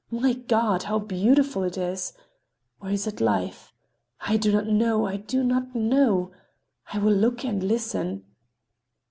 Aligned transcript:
My 0.09 0.33
God! 0.33 0.81
How 0.81 0.97
beautiful 0.97 1.61
it 1.61 1.77
is! 1.77 2.13
Or 2.81 2.89
is 2.89 3.05
it 3.05 3.21
Life? 3.21 3.71
I 4.21 4.35
do 4.35 4.51
not 4.51 4.65
know. 4.65 5.05
I 5.05 5.17
do 5.17 5.43
not 5.43 5.75
know. 5.75 6.31
I 6.91 6.97
will 6.97 7.13
look 7.13 7.45
and 7.45 7.61
listen." 7.63 8.23